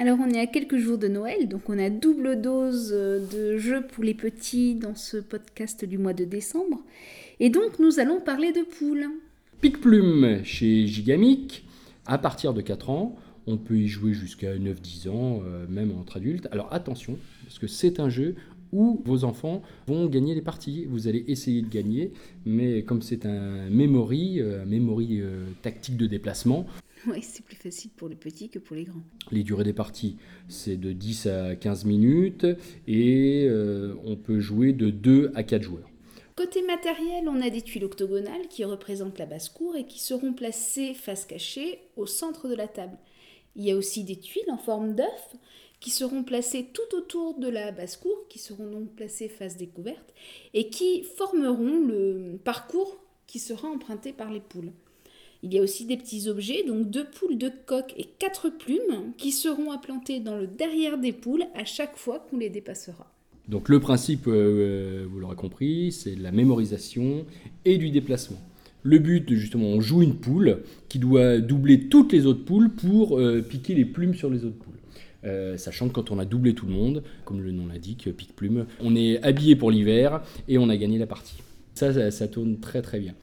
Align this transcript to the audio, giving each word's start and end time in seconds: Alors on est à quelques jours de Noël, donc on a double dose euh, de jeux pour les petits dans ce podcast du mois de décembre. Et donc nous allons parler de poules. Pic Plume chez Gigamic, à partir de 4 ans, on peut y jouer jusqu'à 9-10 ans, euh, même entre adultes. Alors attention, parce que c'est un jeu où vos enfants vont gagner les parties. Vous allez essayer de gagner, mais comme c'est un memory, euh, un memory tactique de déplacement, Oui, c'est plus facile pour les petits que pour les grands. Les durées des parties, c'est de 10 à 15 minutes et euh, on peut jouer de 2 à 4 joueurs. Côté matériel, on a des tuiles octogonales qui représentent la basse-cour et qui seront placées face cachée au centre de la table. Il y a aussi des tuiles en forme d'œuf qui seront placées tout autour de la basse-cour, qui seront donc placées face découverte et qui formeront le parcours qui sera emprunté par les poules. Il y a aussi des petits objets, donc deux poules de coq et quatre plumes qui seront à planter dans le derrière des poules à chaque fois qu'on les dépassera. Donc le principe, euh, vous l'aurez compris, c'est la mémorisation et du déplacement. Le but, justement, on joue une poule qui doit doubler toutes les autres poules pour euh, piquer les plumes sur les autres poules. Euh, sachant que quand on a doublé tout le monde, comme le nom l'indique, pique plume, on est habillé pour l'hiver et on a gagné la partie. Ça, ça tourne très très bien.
Alors 0.00 0.18
on 0.20 0.30
est 0.30 0.38
à 0.38 0.46
quelques 0.46 0.76
jours 0.76 0.96
de 0.96 1.08
Noël, 1.08 1.48
donc 1.48 1.68
on 1.68 1.76
a 1.76 1.90
double 1.90 2.40
dose 2.40 2.92
euh, 2.92 3.18
de 3.18 3.58
jeux 3.58 3.84
pour 3.84 4.04
les 4.04 4.14
petits 4.14 4.76
dans 4.76 4.94
ce 4.94 5.16
podcast 5.16 5.84
du 5.84 5.98
mois 5.98 6.12
de 6.12 6.22
décembre. 6.22 6.78
Et 7.40 7.50
donc 7.50 7.80
nous 7.80 7.98
allons 7.98 8.20
parler 8.20 8.52
de 8.52 8.62
poules. 8.62 9.08
Pic 9.60 9.80
Plume 9.80 10.44
chez 10.44 10.86
Gigamic, 10.86 11.64
à 12.06 12.16
partir 12.16 12.54
de 12.54 12.60
4 12.60 12.90
ans, 12.90 13.16
on 13.48 13.56
peut 13.56 13.76
y 13.76 13.88
jouer 13.88 14.14
jusqu'à 14.14 14.56
9-10 14.56 15.08
ans, 15.08 15.42
euh, 15.44 15.66
même 15.68 15.90
entre 15.98 16.18
adultes. 16.18 16.46
Alors 16.52 16.72
attention, 16.72 17.18
parce 17.42 17.58
que 17.58 17.66
c'est 17.66 17.98
un 17.98 18.08
jeu 18.08 18.36
où 18.70 19.02
vos 19.04 19.24
enfants 19.24 19.62
vont 19.88 20.06
gagner 20.06 20.36
les 20.36 20.42
parties. 20.42 20.86
Vous 20.88 21.08
allez 21.08 21.24
essayer 21.26 21.60
de 21.60 21.68
gagner, 21.68 22.12
mais 22.46 22.84
comme 22.84 23.02
c'est 23.02 23.26
un 23.26 23.68
memory, 23.68 24.40
euh, 24.40 24.62
un 24.62 24.66
memory 24.66 25.22
tactique 25.60 25.96
de 25.96 26.06
déplacement, 26.06 26.68
Oui, 27.06 27.22
c'est 27.22 27.44
plus 27.44 27.56
facile 27.56 27.90
pour 27.96 28.08
les 28.08 28.16
petits 28.16 28.48
que 28.48 28.58
pour 28.58 28.76
les 28.76 28.84
grands. 28.84 29.02
Les 29.30 29.42
durées 29.42 29.64
des 29.64 29.72
parties, 29.72 30.16
c'est 30.48 30.76
de 30.76 30.92
10 30.92 31.26
à 31.26 31.56
15 31.56 31.84
minutes 31.84 32.46
et 32.86 33.46
euh, 33.48 33.94
on 34.04 34.16
peut 34.16 34.40
jouer 34.40 34.72
de 34.72 34.90
2 34.90 35.32
à 35.34 35.42
4 35.42 35.62
joueurs. 35.62 35.88
Côté 36.36 36.62
matériel, 36.62 37.28
on 37.28 37.40
a 37.40 37.50
des 37.50 37.62
tuiles 37.62 37.84
octogonales 37.84 38.46
qui 38.48 38.64
représentent 38.64 39.18
la 39.18 39.26
basse-cour 39.26 39.74
et 39.76 39.86
qui 39.86 39.98
seront 39.98 40.32
placées 40.32 40.94
face 40.94 41.26
cachée 41.26 41.80
au 41.96 42.06
centre 42.06 42.48
de 42.48 42.54
la 42.54 42.68
table. 42.68 42.96
Il 43.56 43.64
y 43.64 43.72
a 43.72 43.76
aussi 43.76 44.04
des 44.04 44.16
tuiles 44.16 44.50
en 44.50 44.56
forme 44.56 44.94
d'œuf 44.94 45.36
qui 45.80 45.90
seront 45.90 46.22
placées 46.22 46.68
tout 46.72 46.96
autour 46.96 47.38
de 47.38 47.48
la 47.48 47.72
basse-cour, 47.72 48.26
qui 48.28 48.38
seront 48.38 48.70
donc 48.70 48.94
placées 48.94 49.28
face 49.28 49.56
découverte 49.56 50.14
et 50.54 50.70
qui 50.70 51.02
formeront 51.02 51.80
le 51.80 52.38
parcours 52.42 52.98
qui 53.26 53.38
sera 53.38 53.68
emprunté 53.68 54.12
par 54.12 54.30
les 54.30 54.40
poules. 54.40 54.72
Il 55.44 55.54
y 55.54 55.58
a 55.58 55.62
aussi 55.62 55.84
des 55.84 55.96
petits 55.96 56.28
objets, 56.28 56.64
donc 56.66 56.90
deux 56.90 57.04
poules 57.04 57.38
de 57.38 57.50
coq 57.66 57.94
et 57.96 58.06
quatre 58.18 58.50
plumes 58.50 59.12
qui 59.16 59.30
seront 59.30 59.70
à 59.70 59.78
planter 59.78 60.18
dans 60.18 60.36
le 60.36 60.48
derrière 60.48 60.98
des 60.98 61.12
poules 61.12 61.44
à 61.54 61.64
chaque 61.64 61.96
fois 61.96 62.26
qu'on 62.28 62.38
les 62.38 62.50
dépassera. 62.50 63.06
Donc 63.48 63.68
le 63.68 63.78
principe, 63.78 64.26
euh, 64.26 65.06
vous 65.08 65.20
l'aurez 65.20 65.36
compris, 65.36 65.92
c'est 65.92 66.16
la 66.16 66.32
mémorisation 66.32 67.24
et 67.64 67.78
du 67.78 67.90
déplacement. 67.90 68.40
Le 68.82 68.98
but, 68.98 69.32
justement, 69.34 69.66
on 69.66 69.80
joue 69.80 70.02
une 70.02 70.16
poule 70.16 70.62
qui 70.88 70.98
doit 70.98 71.38
doubler 71.38 71.88
toutes 71.88 72.12
les 72.12 72.26
autres 72.26 72.44
poules 72.44 72.70
pour 72.70 73.18
euh, 73.18 73.40
piquer 73.40 73.74
les 73.74 73.84
plumes 73.84 74.14
sur 74.14 74.30
les 74.30 74.44
autres 74.44 74.58
poules. 74.58 74.74
Euh, 75.24 75.56
sachant 75.56 75.88
que 75.88 75.94
quand 75.94 76.10
on 76.10 76.18
a 76.18 76.24
doublé 76.24 76.54
tout 76.54 76.66
le 76.66 76.72
monde, 76.72 77.02
comme 77.24 77.42
le 77.42 77.52
nom 77.52 77.66
l'indique, 77.66 78.10
pique 78.16 78.34
plume, 78.34 78.66
on 78.80 78.96
est 78.96 79.22
habillé 79.22 79.56
pour 79.56 79.70
l'hiver 79.70 80.20
et 80.48 80.58
on 80.58 80.68
a 80.68 80.76
gagné 80.76 80.98
la 80.98 81.06
partie. 81.06 81.38
Ça, 81.74 82.10
ça 82.10 82.28
tourne 82.28 82.58
très 82.58 82.82
très 82.82 82.98
bien. 82.98 83.14